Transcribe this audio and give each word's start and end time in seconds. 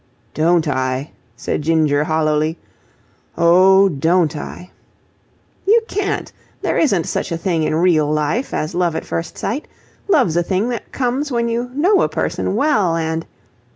"Don't 0.33 0.67
I!" 0.67 1.11
said 1.35 1.61
Ginger, 1.61 2.05
hollowly. 2.05 2.57
"Oh, 3.37 3.87
don't 3.87 4.35
I!" 4.35 4.71
"You 5.67 5.79
can't! 5.87 6.33
There 6.63 6.75
isn't 6.79 7.05
such 7.05 7.31
a 7.31 7.37
thing 7.37 7.61
in 7.61 7.75
real 7.75 8.11
life 8.11 8.51
as 8.51 8.73
love 8.73 8.95
at 8.95 9.05
first 9.05 9.37
sight. 9.37 9.67
Love's 10.07 10.35
a 10.35 10.41
thing 10.41 10.69
that 10.69 10.91
comes 10.91 11.31
when 11.31 11.49
you 11.49 11.69
know 11.75 12.01
a 12.01 12.09
person 12.09 12.55
well 12.55 12.95
and..." 12.95 13.27